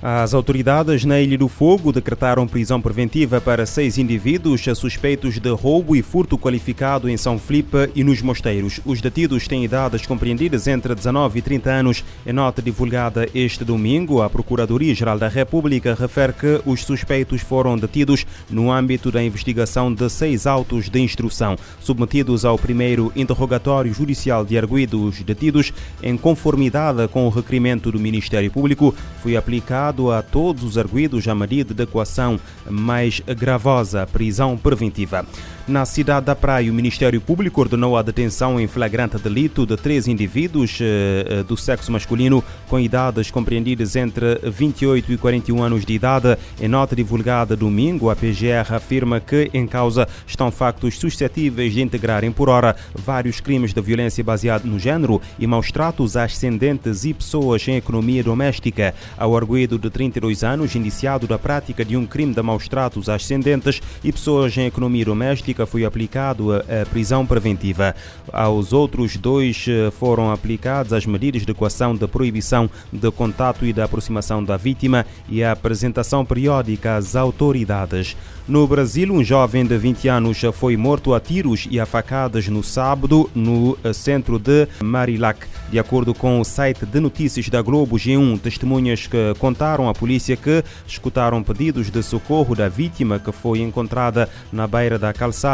As 0.00 0.32
autoridades 0.32 1.04
na 1.04 1.20
Ilha 1.20 1.36
do 1.36 1.48
Fogo 1.48 1.90
decretaram 1.90 2.46
prisão 2.46 2.80
preventiva 2.80 3.40
para 3.40 3.66
seis 3.66 3.98
indivíduos 3.98 4.64
suspeitos 4.76 5.40
de 5.40 5.50
roubo 5.50 5.96
e 5.96 6.02
furto 6.02 6.38
qualificado 6.38 7.08
em 7.08 7.16
São 7.16 7.36
Felipe 7.36 7.90
e 7.96 8.04
nos 8.04 8.22
Mosteiros. 8.22 8.80
Os 8.86 9.00
detidos 9.00 9.48
têm 9.48 9.64
idades 9.64 10.06
compreendidas 10.06 10.68
entre 10.68 10.94
19 10.94 11.40
e 11.40 11.42
30 11.42 11.70
anos. 11.70 12.04
Em 12.24 12.32
nota 12.32 12.62
divulgada 12.62 13.28
este 13.34 13.64
domingo, 13.64 14.22
a 14.22 14.30
Procuradoria-Geral 14.30 15.18
da 15.18 15.26
República 15.26 15.96
refere 15.98 16.32
que 16.32 16.60
os 16.64 16.84
suspeitos 16.84 17.40
foram 17.40 17.76
detidos 17.76 18.24
no 18.48 18.70
âmbito 18.70 19.10
da 19.10 19.20
investigação 19.20 19.92
de 19.92 20.08
seis 20.08 20.46
autos 20.46 20.88
de 20.88 21.00
instrução, 21.00 21.56
submetidos 21.80 22.44
ao 22.44 22.56
primeiro 22.56 23.12
interrogatório 23.16 23.92
judicial 23.92 24.44
de 24.44 24.56
arguídos 24.56 25.20
detidos, 25.24 25.72
em 26.00 26.16
conformidade 26.16 27.08
com 27.08 27.26
o 27.26 27.30
requerimento 27.30 27.90
do 27.90 27.98
Ministério 27.98 28.48
Público, 28.52 28.94
foi 29.20 29.36
aplicado 29.36 29.87
a 29.88 30.22
todos 30.22 30.64
os 30.64 30.78
arguídos 30.78 31.26
a 31.28 31.34
medida 31.34 31.74
de 31.74 31.82
equação 31.82 32.38
mais 32.68 33.20
gravosa, 33.20 34.06
prisão 34.06 34.56
preventiva. 34.56 35.26
Na 35.68 35.84
cidade 35.84 36.24
da 36.24 36.34
Praia, 36.34 36.70
o 36.70 36.74
Ministério 36.74 37.20
Público 37.20 37.60
ordenou 37.60 37.94
a 37.94 38.00
detenção 38.00 38.58
em 38.58 38.66
flagrante 38.66 39.18
delito 39.18 39.66
de 39.66 39.76
três 39.76 40.08
indivíduos 40.08 40.78
eh, 40.80 41.44
do 41.46 41.58
sexo 41.58 41.92
masculino 41.92 42.42
com 42.66 42.80
idades 42.80 43.30
compreendidas 43.30 43.94
entre 43.94 44.36
28 44.44 45.12
e 45.12 45.18
41 45.18 45.62
anos 45.62 45.84
de 45.84 45.92
idade. 45.92 46.38
Em 46.58 46.68
nota 46.68 46.96
divulgada 46.96 47.54
domingo, 47.54 48.08
a 48.08 48.16
PGR 48.16 48.72
afirma 48.74 49.20
que 49.20 49.50
em 49.52 49.66
causa 49.66 50.08
estão 50.26 50.50
factos 50.50 50.98
suscetíveis 50.98 51.74
de 51.74 51.82
integrarem 51.82 52.32
por 52.32 52.48
hora 52.48 52.74
vários 52.94 53.38
crimes 53.38 53.74
de 53.74 53.82
violência 53.82 54.24
baseada 54.24 54.66
no 54.66 54.78
género 54.78 55.20
e 55.38 55.46
maus 55.46 55.70
tratos 55.70 56.16
a 56.16 56.24
ascendentes 56.24 57.04
e 57.04 57.12
pessoas 57.12 57.68
em 57.68 57.76
economia 57.76 58.24
doméstica. 58.24 58.94
Ao 59.18 59.36
arguído 59.36 59.78
de 59.78 59.90
32 59.90 60.42
anos, 60.42 60.74
indiciado 60.74 61.26
da 61.26 61.38
prática 61.38 61.84
de 61.84 61.94
um 61.94 62.06
crime 62.06 62.32
de 62.32 62.40
maus 62.40 62.68
tratos 62.68 63.10
a 63.10 63.16
ascendentes 63.16 63.82
e 64.02 64.10
pessoas 64.10 64.56
em 64.56 64.64
economia 64.64 65.04
doméstica, 65.04 65.57
foi 65.66 65.84
aplicado 65.84 66.52
a, 66.52 66.86
prisão 66.90 67.26
preventiva. 67.26 67.94
Aos 68.32 68.72
outros 68.72 69.16
dois 69.16 69.66
eh, 69.68 69.90
foram 69.90 70.30
aplicadas 70.30 70.92
as 70.92 71.06
medidas 71.06 71.44
de 71.44 71.52
equação 71.52 71.94
de 71.94 72.06
proibição 72.06 72.70
de 72.92 73.10
contato 73.10 73.64
e 73.64 73.72
da 73.72 73.84
aproximação 73.84 74.42
da 74.42 74.56
vítima 74.56 75.06
e 75.28 75.42
a 75.42 75.52
apresentação 75.52 76.24
periódica 76.24 76.96
às 76.96 77.16
autoridades. 77.16 78.16
No 78.46 78.66
Brasil, 78.66 79.12
um 79.12 79.22
jovem 79.22 79.66
de 79.66 79.76
20 79.76 80.08
anos 80.08 80.40
foi 80.54 80.74
morto 80.74 81.12
a 81.12 81.20
tiros 81.20 81.68
e 81.70 81.78
a 81.78 81.84
facadas 81.84 82.48
no 82.48 82.62
sábado 82.62 83.30
no 83.34 83.76
eh, 83.84 83.92
centro 83.92 84.38
de 84.38 84.66
Marilac. 84.82 85.46
De 85.70 85.78
acordo 85.78 86.14
com 86.14 86.40
o 86.40 86.44
site 86.44 86.86
de 86.86 86.98
notícias 86.98 87.48
da 87.50 87.60
Globo 87.60 87.96
G1, 87.96 88.40
testemunhas 88.40 89.06
que 89.06 89.34
contaram 89.38 89.86
à 89.88 89.92
polícia 89.92 90.34
que 90.34 90.64
escutaram 90.86 91.42
pedidos 91.42 91.90
de 91.90 92.02
socorro 92.02 92.54
da 92.54 92.68
vítima 92.68 93.18
que 93.18 93.32
foi 93.32 93.60
encontrada 93.60 94.28
na 94.50 94.66
beira 94.66 94.98
da 94.98 95.12
calçada. 95.12 95.47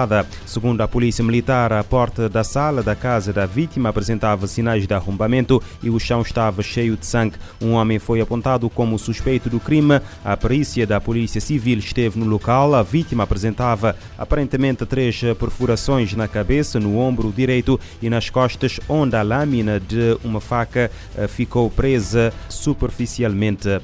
Segundo 0.45 0.81
a 0.81 0.89
polícia 0.89 1.23
militar, 1.23 1.73
a 1.73 1.84
porta 1.84 2.28
da 2.28 2.42
sala 2.42 2.83
da 2.83 2.97
casa 2.97 3.33
da 3.33 3.47
vítima 3.47 3.91
apresentava 3.91 4.48
sinais 4.48 4.89
de 4.89 4.92
arrombamento 4.92 5.62
e 5.83 5.89
o 5.89 6.00
chão 6.00 6.20
estava 6.20 6.64
cheio 6.64 6.97
de 6.97 7.06
sangue. 7.06 7.37
Um 7.62 7.75
homem 7.75 8.00
foi 8.00 8.20
apontado 8.20 8.69
como 8.69 8.98
suspeito 8.98 9.48
do 9.48 9.61
crime. 9.61 10.00
A 10.25 10.37
perícia 10.37 10.84
da 10.84 11.00
polícia 11.00 11.41
civil 11.41 11.78
esteve 11.78 12.19
no 12.19 12.27
local 12.27 12.84
vítima 12.84 13.22
apresentava 13.22 13.95
aparentemente 14.19 14.84
três 14.84 15.21
perfurações 15.38 16.12
na 16.15 16.26
cabeça, 16.26 16.81
no 16.81 16.99
ombro 16.99 17.32
direito 17.32 17.78
e 18.03 18.11
nas 18.11 18.28
costas, 18.28 18.81
onde 18.88 19.15
a 19.15 19.22
lâmina 19.22 19.78
de 19.78 20.19
uma 20.25 20.41
faca 20.41 20.91
eh, 21.16 21.28
ficou 21.28 21.71
presa 21.71 22.32
superficialmente. 22.49 23.81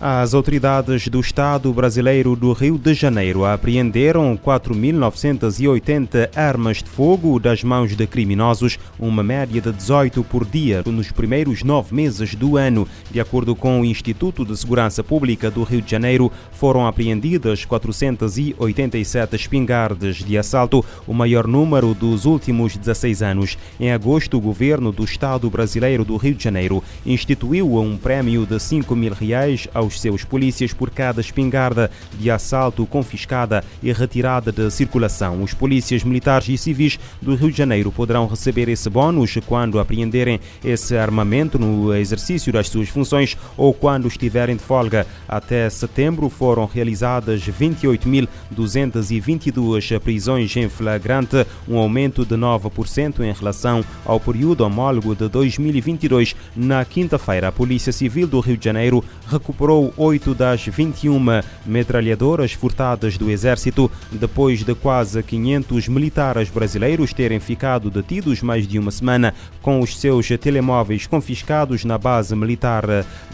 As 0.00 0.32
autoridades 0.32 1.08
do 1.08 1.18
Estado 1.18 1.72
brasileiro 1.72 2.36
do 2.36 2.52
Rio 2.52 2.78
de 2.78 2.94
Janeiro 2.94 3.44
apreenderam 3.44 4.38
4.980 4.38 6.30
armas 6.36 6.76
de 6.76 6.88
fogo 6.88 7.40
das 7.40 7.64
mãos 7.64 7.96
de 7.96 8.06
criminosos, 8.06 8.78
uma 8.96 9.24
média 9.24 9.60
de 9.60 9.72
18 9.72 10.22
por 10.22 10.44
dia 10.44 10.84
nos 10.86 11.10
primeiros 11.10 11.64
nove 11.64 11.92
meses 11.96 12.36
do 12.36 12.56
ano. 12.56 12.86
De 13.10 13.18
acordo 13.18 13.56
com 13.56 13.80
o 13.80 13.84
Instituto 13.84 14.44
de 14.44 14.56
Segurança 14.56 15.02
Pública 15.02 15.50
do 15.50 15.64
Rio 15.64 15.82
de 15.82 15.90
Janeiro, 15.90 16.30
foram 16.52 16.86
apreendidas 16.86 17.64
487 17.64 19.34
espingardas 19.34 20.18
de 20.18 20.38
assalto, 20.38 20.84
o 21.08 21.12
maior 21.12 21.48
número 21.48 21.92
dos 21.92 22.24
últimos 22.24 22.76
16 22.76 23.20
anos. 23.20 23.58
Em 23.80 23.90
agosto, 23.90 24.36
o 24.36 24.40
governo 24.40 24.92
do 24.92 25.02
Estado 25.02 25.50
brasileiro 25.50 26.04
do 26.04 26.16
Rio 26.16 26.36
de 26.36 26.44
Janeiro 26.44 26.84
instituiu 27.04 27.80
um 27.80 27.96
prémio 27.96 28.46
de 28.46 28.60
5 28.60 28.94
mil 28.94 29.12
reais 29.12 29.66
aos 29.74 29.87
aos 29.88 30.00
seus 30.00 30.22
polícias 30.22 30.72
por 30.74 30.90
cada 30.90 31.22
espingarda 31.22 31.90
de 32.18 32.30
assalto 32.30 32.84
confiscada 32.86 33.64
e 33.82 33.90
retirada 33.90 34.52
de 34.52 34.70
circulação. 34.70 35.42
Os 35.42 35.54
polícias 35.54 36.04
militares 36.04 36.46
e 36.48 36.58
civis 36.58 36.98
do 37.20 37.34
Rio 37.34 37.50
de 37.50 37.56
Janeiro 37.56 37.90
poderão 37.90 38.26
receber 38.26 38.68
esse 38.68 38.90
bónus 38.90 39.38
quando 39.46 39.80
apreenderem 39.80 40.38
esse 40.62 40.94
armamento 40.96 41.58
no 41.58 41.94
exercício 41.94 42.52
das 42.52 42.68
suas 42.68 42.90
funções 42.90 43.36
ou 43.56 43.72
quando 43.72 44.06
estiverem 44.06 44.56
de 44.56 44.62
folga. 44.62 45.06
Até 45.26 45.70
setembro 45.70 46.28
foram 46.28 46.66
realizadas 46.66 47.40
28.222 47.40 49.98
prisões 50.00 50.54
em 50.56 50.68
flagrante, 50.68 51.46
um 51.66 51.78
aumento 51.78 52.26
de 52.26 52.36
9% 52.36 53.20
em 53.20 53.32
relação 53.32 53.82
ao 54.04 54.20
período 54.20 54.64
homólogo 54.64 55.14
de 55.14 55.26
2022. 55.28 56.36
Na 56.54 56.84
quinta-feira, 56.84 57.48
a 57.48 57.52
Polícia 57.52 57.90
Civil 57.92 58.26
do 58.26 58.40
Rio 58.40 58.58
de 58.58 58.64
Janeiro 58.64 59.04
recuperou 59.26 59.77
recuperou 59.78 59.92
oito 59.96 60.34
das 60.34 60.64
21 60.66 61.20
metralhadoras 61.64 62.52
furtadas 62.52 63.16
do 63.16 63.30
Exército, 63.30 63.90
depois 64.10 64.64
de 64.64 64.74
quase 64.74 65.22
500 65.22 65.88
militares 65.88 66.50
brasileiros 66.50 67.12
terem 67.12 67.38
ficado 67.38 67.90
detidos 67.90 68.42
mais 68.42 68.66
de 68.66 68.78
uma 68.78 68.90
semana 68.90 69.34
com 69.62 69.80
os 69.80 69.98
seus 69.98 70.28
telemóveis 70.40 71.06
confiscados 71.06 71.84
na 71.84 71.96
base 71.96 72.34
militar 72.34 72.84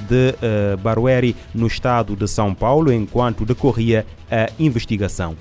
de 0.09 0.35
uh, 0.35 0.77
Barueri, 0.79 1.35
no 1.55 1.67
estado 1.67 2.15
de 2.15 2.29
São 2.29 2.55
Paulo, 2.55 2.93
enquanto 2.93 3.45
decorria 3.45 4.05
a 4.31 4.51
investigação. 4.59 5.37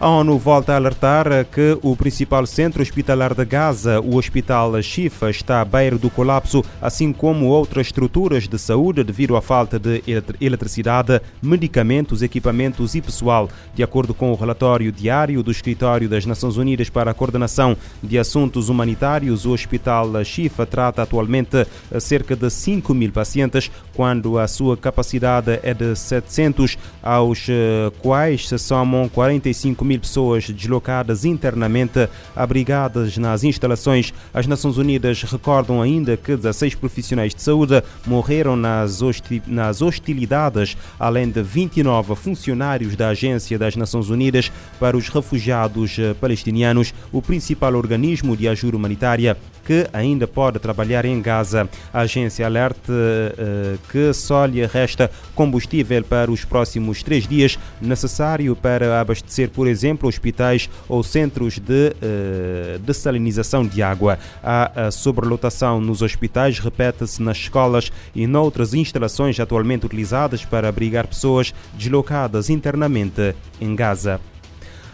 A 0.00 0.08
ONU 0.08 0.38
volta 0.38 0.74
a 0.74 0.76
alertar 0.76 1.26
que 1.46 1.76
o 1.82 1.96
principal 1.96 2.46
centro 2.46 2.80
hospitalar 2.80 3.34
de 3.34 3.44
Gaza, 3.44 4.00
o 4.00 4.14
Hospital 4.14 4.80
Shifa, 4.80 5.28
está 5.28 5.60
à 5.60 5.64
beira 5.64 5.98
do 5.98 6.08
colapso, 6.08 6.64
assim 6.80 7.12
como 7.12 7.46
outras 7.46 7.88
estruturas 7.88 8.46
de 8.46 8.56
saúde 8.60 9.02
devido 9.02 9.34
à 9.34 9.42
falta 9.42 9.76
de 9.76 10.04
eletricidade, 10.40 11.20
medicamentos, 11.42 12.22
equipamentos 12.22 12.94
e 12.94 13.00
pessoal. 13.00 13.48
De 13.74 13.82
acordo 13.82 14.14
com 14.14 14.30
o 14.30 14.36
relatório 14.36 14.92
diário 14.92 15.42
do 15.42 15.50
Escritório 15.50 16.08
das 16.08 16.24
Nações 16.24 16.56
Unidas 16.56 16.88
para 16.88 17.10
a 17.10 17.14
Coordenação 17.14 17.76
de 18.00 18.20
Assuntos 18.20 18.68
Humanitários, 18.68 19.46
o 19.46 19.50
Hospital 19.50 20.24
Shifa 20.24 20.64
trata 20.64 21.02
atualmente 21.02 21.66
cerca 21.98 22.36
de 22.36 22.48
5 22.48 22.94
mil 22.94 23.10
pacientes, 23.10 23.68
quando 23.94 24.38
a 24.38 24.46
sua 24.46 24.76
capacidade 24.76 25.58
é 25.60 25.74
de 25.74 25.96
700, 25.96 26.78
aos 27.02 27.48
eh, 27.48 27.90
quais 28.00 28.48
se 28.48 28.58
somam 28.58 29.08
45 29.08 29.84
mil 29.84 29.87
pessoas 29.96 30.50
deslocadas 30.50 31.24
internamente, 31.24 32.08
abrigadas 32.34 33.16
nas 33.16 33.44
instalações. 33.44 34.12
As 34.34 34.48
Nações 34.48 34.76
Unidas 34.76 35.22
recordam 35.22 35.80
ainda 35.80 36.16
que 36.16 36.34
16 36.34 36.74
profissionais 36.74 37.32
de 37.32 37.40
saúde 37.40 37.80
morreram 38.04 38.56
nas, 38.56 39.00
nas 39.46 39.80
hostilidades, 39.80 40.76
além 40.98 41.30
de 41.30 41.40
29 41.40 42.16
funcionários 42.16 42.96
da 42.96 43.10
Agência 43.10 43.56
das 43.56 43.76
Nações 43.76 44.10
Unidas 44.10 44.50
para 44.80 44.96
os 44.96 45.08
Refugiados 45.08 45.96
eh, 45.98 46.14
Palestinianos, 46.14 46.92
o 47.12 47.22
principal 47.22 47.74
organismo 47.74 48.36
de 48.36 48.48
ajuda 48.48 48.76
humanitária 48.76 49.36
que 49.68 49.86
ainda 49.92 50.26
pode 50.26 50.58
trabalhar 50.58 51.04
em 51.04 51.20
Gaza. 51.20 51.68
A 51.92 52.00
agência 52.00 52.46
alerta 52.46 52.90
uh, 52.90 53.78
que 53.90 54.14
só 54.14 54.46
lhe 54.46 54.64
resta 54.64 55.10
combustível 55.34 56.02
para 56.02 56.30
os 56.30 56.42
próximos 56.42 57.02
três 57.02 57.28
dias, 57.28 57.58
necessário 57.78 58.56
para 58.56 58.98
abastecer, 58.98 59.50
por 59.50 59.68
exemplo, 59.68 60.08
hospitais 60.08 60.70
ou 60.88 61.02
centros 61.02 61.58
de 61.58 61.92
uh, 61.92 62.78
dessalinização 62.78 63.66
de 63.66 63.82
água. 63.82 64.18
A, 64.42 64.90
sobrelotação 64.90 65.82
nos 65.82 66.00
hospitais 66.00 66.58
repete-se 66.58 67.22
nas 67.22 67.36
escolas 67.36 67.92
e 68.14 68.26
noutras 68.26 68.72
instalações 68.72 69.38
atualmente 69.38 69.84
utilizadas 69.84 70.46
para 70.46 70.66
abrigar 70.66 71.06
pessoas 71.06 71.52
deslocadas 71.74 72.48
internamente 72.48 73.34
em 73.60 73.76
Gaza. 73.76 74.18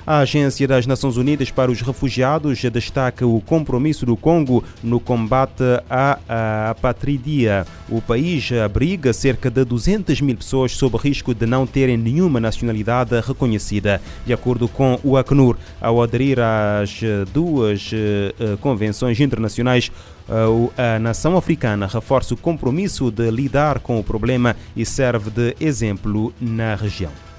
A 0.06 0.18
Agência 0.18 0.68
das 0.68 0.86
Nações 0.86 1.16
Unidas 1.16 1.50
para 1.50 1.70
os 1.70 1.80
Refugiados 1.80 2.60
destaca 2.60 3.26
o 3.26 3.40
compromisso 3.40 4.04
do 4.04 4.18
Congo 4.18 4.62
no 4.82 5.00
combate 5.00 5.64
à 5.88 6.18
apatridia. 6.68 7.66
O 7.88 8.02
país 8.02 8.52
abriga 8.52 9.14
cerca 9.14 9.50
de 9.50 9.64
200 9.64 10.20
mil 10.20 10.36
pessoas 10.36 10.72
sob 10.72 10.98
risco 10.98 11.34
de 11.34 11.46
não 11.46 11.66
terem 11.66 11.96
nenhuma 11.96 12.38
nacionalidade 12.38 13.18
reconhecida. 13.18 13.98
De 14.26 14.34
acordo 14.34 14.68
com 14.68 15.00
o 15.02 15.16
Acnur, 15.16 15.56
ao 15.80 16.02
aderir 16.02 16.38
às 16.38 17.00
duas 17.32 17.90
eh, 17.90 18.58
convenções 18.60 19.18
internacionais, 19.20 19.90
a 20.76 20.98
nação 20.98 21.34
africana 21.36 21.86
reforça 21.86 22.34
o 22.34 22.36
compromisso 22.36 23.10
de 23.10 23.30
lidar 23.30 23.78
com 23.78 23.98
o 23.98 24.04
problema 24.04 24.54
e 24.76 24.84
serve 24.84 25.30
de 25.30 25.56
exemplo 25.60 26.32
na 26.40 26.74
região. 26.74 27.33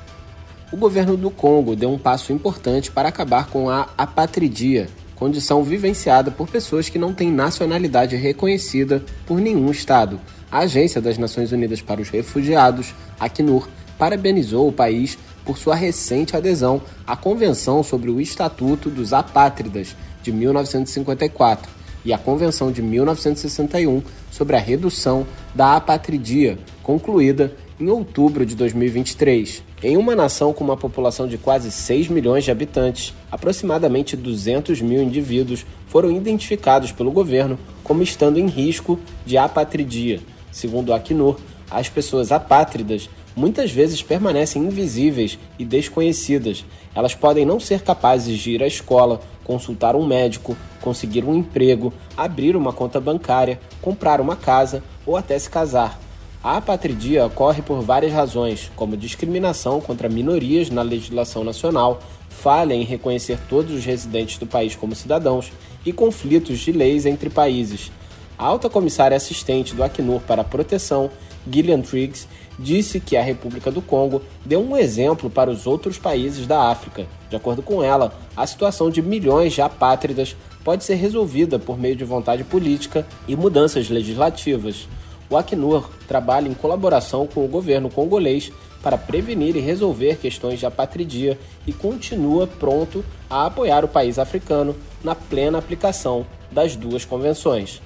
O 0.71 0.77
governo 0.77 1.15
do 1.15 1.29
Congo 1.29 1.75
deu 1.75 1.91
um 1.91 1.97
passo 1.97 2.33
importante 2.33 2.89
para 2.89 3.09
acabar 3.09 3.47
com 3.47 3.69
a 3.69 3.87
apatridia, 3.95 4.89
condição 5.13 5.63
vivenciada 5.63 6.31
por 6.31 6.49
pessoas 6.49 6.89
que 6.89 6.97
não 6.97 7.13
têm 7.13 7.31
nacionalidade 7.31 8.15
reconhecida 8.15 9.03
por 9.27 9.39
nenhum 9.39 9.69
Estado. 9.69 10.19
A 10.51 10.59
Agência 10.59 10.99
das 10.99 11.19
Nações 11.19 11.51
Unidas 11.51 11.81
para 11.81 12.01
os 12.01 12.09
Refugiados, 12.09 12.95
Acnur, 13.19 13.69
parabenizou 13.97 14.67
o 14.67 14.73
país 14.73 15.19
por 15.45 15.55
sua 15.55 15.75
recente 15.75 16.35
adesão 16.35 16.81
à 17.05 17.15
Convenção 17.15 17.83
sobre 17.83 18.09
o 18.09 18.19
Estatuto 18.19 18.89
dos 18.89 19.13
Apátridas 19.13 19.95
de 20.23 20.31
1954 20.31 21.71
e 22.03 22.11
à 22.11 22.17
Convenção 22.17 22.71
de 22.71 22.81
1961 22.81 24.01
sobre 24.31 24.55
a 24.55 24.59
redução 24.59 25.27
da 25.53 25.75
apatridia, 25.75 26.57
concluída 26.81 27.53
em 27.79 27.89
outubro 27.89 28.45
de 28.45 28.55
2023. 28.55 29.63
Em 29.83 29.97
uma 29.97 30.15
nação 30.15 30.53
com 30.53 30.63
uma 30.63 30.77
população 30.77 31.27
de 31.27 31.37
quase 31.37 31.71
6 31.71 32.07
milhões 32.07 32.43
de 32.43 32.51
habitantes, 32.51 33.13
aproximadamente 33.31 34.15
200 34.15 34.81
mil 34.81 35.01
indivíduos 35.01 35.65
foram 35.87 36.11
identificados 36.11 36.91
pelo 36.91 37.11
governo 37.11 37.59
como 37.83 38.01
estando 38.01 38.39
em 38.39 38.47
risco 38.47 38.99
de 39.25 39.37
apatridia. 39.37 40.19
Segundo 40.51 40.89
o 40.89 40.93
Acnur, 40.93 41.37
as 41.69 41.89
pessoas 41.89 42.31
apátridas 42.31 43.09
muitas 43.35 43.69
vezes 43.69 44.01
permanecem 44.01 44.63
invisíveis 44.63 45.37
e 45.59 45.65
desconhecidas. 45.65 46.63
Elas 46.95 47.13
podem 47.13 47.45
não 47.45 47.59
ser 47.59 47.81
capazes 47.81 48.39
de 48.39 48.51
ir 48.51 48.63
à 48.63 48.67
escola, 48.67 49.19
consultar 49.43 49.95
um 49.95 50.05
médico, 50.05 50.55
conseguir 50.79 51.25
um 51.25 51.35
emprego, 51.35 51.93
abrir 52.15 52.55
uma 52.55 52.71
conta 52.71 53.01
bancária, 53.01 53.59
comprar 53.81 54.21
uma 54.21 54.37
casa 54.37 54.81
ou 55.05 55.17
até 55.17 55.37
se 55.37 55.49
casar. 55.49 56.04
A 56.45 56.57
apatridia 56.57 57.25
ocorre 57.25 57.63
por 57.63 57.81
várias 57.81 58.13
razões, 58.13 58.69
como 58.75 58.95
discriminação 58.95 59.81
contra 59.81 60.07
minorias 60.07 60.69
na 60.69 60.83
legislação 60.83 61.43
nacional, 61.43 61.99
falha 62.29 62.75
em 62.75 62.83
reconhecer 62.83 63.39
todos 63.49 63.73
os 63.73 63.83
residentes 63.83 64.37
do 64.37 64.45
país 64.45 64.75
como 64.75 64.93
cidadãos 64.93 65.51
e 65.83 65.91
conflitos 65.91 66.59
de 66.59 66.71
leis 66.71 67.07
entre 67.07 67.31
países. 67.31 67.91
A 68.37 68.45
alta 68.45 68.69
comissária 68.69 69.17
assistente 69.17 69.73
do 69.73 69.83
Acnur 69.83 70.21
para 70.21 70.43
a 70.43 70.45
Proteção, 70.45 71.09
Gillian 71.51 71.81
Triggs, 71.81 72.27
disse 72.59 72.99
que 72.99 73.17
a 73.17 73.23
República 73.23 73.71
do 73.71 73.81
Congo 73.81 74.21
deu 74.45 74.61
um 74.61 74.77
exemplo 74.77 75.31
para 75.31 75.49
os 75.49 75.65
outros 75.65 75.97
países 75.97 76.45
da 76.45 76.69
África. 76.69 77.07
De 77.27 77.35
acordo 77.35 77.63
com 77.63 77.81
ela, 77.81 78.13
a 78.37 78.45
situação 78.45 78.91
de 78.91 79.01
milhões 79.01 79.51
de 79.51 79.63
apátridas 79.63 80.35
pode 80.63 80.83
ser 80.83 80.93
resolvida 80.93 81.57
por 81.57 81.75
meio 81.75 81.95
de 81.95 82.05
vontade 82.05 82.43
política 82.43 83.03
e 83.27 83.35
mudanças 83.35 83.89
legislativas. 83.89 84.87
O 85.29 85.37
Acnur 85.37 85.89
trabalha 86.07 86.47
em 86.47 86.53
colaboração 86.53 87.27
com 87.27 87.43
o 87.43 87.47
governo 87.47 87.89
congolês 87.89 88.51
para 88.81 88.97
prevenir 88.97 89.55
e 89.55 89.59
resolver 89.59 90.17
questões 90.17 90.59
de 90.59 90.65
apatridia 90.65 91.39
e 91.65 91.73
continua 91.73 92.45
pronto 92.45 93.03
a 93.27 93.47
apoiar 93.47 93.83
o 93.83 93.87
país 93.87 94.19
africano 94.19 94.75
na 95.03 95.15
plena 95.15 95.57
aplicação 95.57 96.25
das 96.51 96.75
duas 96.75 97.03
convenções. 97.03 97.81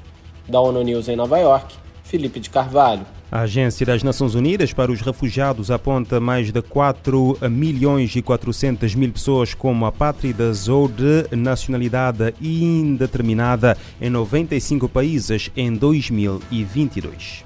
Da 0.48 0.60
ONU 0.60 0.82
News 0.84 1.08
em 1.08 1.16
Nova 1.16 1.38
York, 1.38 1.76
Felipe 2.04 2.40
de 2.40 2.50
Carvalho. 2.50 3.06
A 3.32 3.42
Agência 3.42 3.86
das 3.86 4.02
Nações 4.02 4.34
Unidas 4.34 4.74
para 4.74 4.92
os 4.92 5.02
Refugiados 5.02 5.70
aponta 5.70 6.20
mais 6.20 6.52
de 6.52 6.62
4 6.62 7.38
milhões 7.50 8.16
e 8.16 8.22
400 8.22 8.96
mil 8.96 9.12
pessoas 9.12 9.54
como 9.54 9.86
apátridas 9.86 10.68
ou 10.68 10.88
de 10.88 11.28
nacionalidade 11.36 12.34
indeterminada 12.42 13.78
em 14.02 14.10
95 14.10 14.90
países 14.90 15.52
em 15.56 15.74
2022. 15.74 17.46